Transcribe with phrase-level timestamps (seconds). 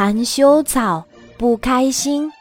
[0.00, 1.04] 含羞草
[1.36, 2.32] 不开心。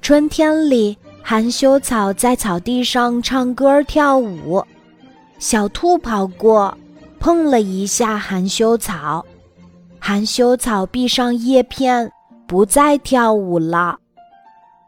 [0.00, 4.64] 春天里，含羞草在草地上唱歌跳舞。
[5.38, 6.74] 小兔跑过，
[7.20, 9.22] 碰了一下含羞草，
[9.98, 12.10] 含羞草闭上叶片，
[12.46, 13.98] 不再跳舞了。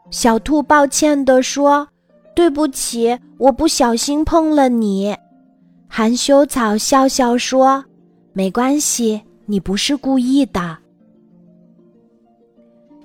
[0.09, 1.87] 小兔抱歉地说
[2.35, 5.15] ：“对不起，我不小心碰了你。”
[5.87, 7.85] 含羞草笑笑说
[8.33, 10.75] ：“没关系，你不是故意的。”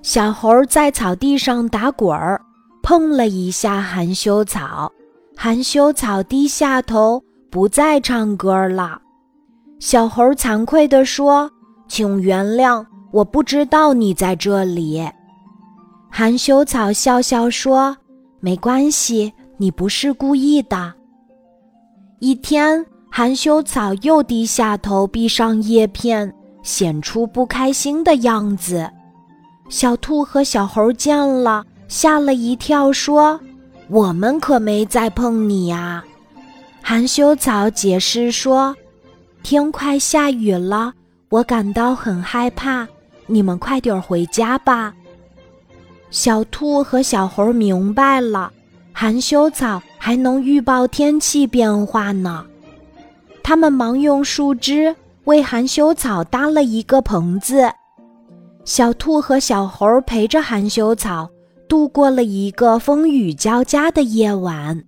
[0.01, 2.41] 小猴在草地上打滚儿，
[2.81, 4.91] 碰了一下含羞草，
[5.37, 8.99] 含羞草低下头，不再唱歌了。
[9.79, 11.49] 小猴惭愧地说
[11.87, 15.07] ：“请原谅，我不知道你在这里。”
[16.09, 17.95] 含羞草笑笑说
[18.41, 20.93] ：“没关系，你不是故意的。”
[22.19, 28.89] 一天，含羞草又低下头，闭上叶片，显出不开心的样子。
[29.71, 33.39] 小兔和小猴见了，吓了一跳，说
[33.87, 36.03] ：“我们可没再碰你呀。”
[36.83, 38.75] 含羞草解释说
[39.41, 40.93] ：“天快下雨了，
[41.29, 42.85] 我感到很害怕，
[43.27, 44.93] 你们快点回家吧。”
[46.11, 48.51] 小兔和小猴明白了，
[48.91, 52.45] 含羞草还能预报天气变化呢。
[53.41, 57.71] 他们忙用树枝为含羞草搭了一个棚子。
[58.63, 61.29] 小兔和小猴陪着含羞草
[61.67, 64.81] 度过了一个风雨交加的夜晚。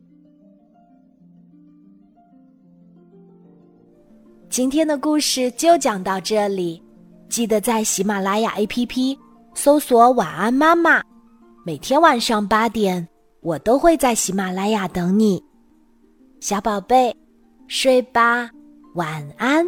[4.50, 6.82] 今天的故事就讲到这里，
[7.28, 9.18] 记得在喜马拉雅 APP
[9.56, 11.02] 搜索“晚安妈妈”，
[11.66, 13.08] 每天晚上八点，
[13.42, 15.44] 我都会在喜马拉雅等你，
[16.40, 17.16] 小宝贝，
[17.68, 18.48] 睡吧，
[18.94, 19.66] 晚安。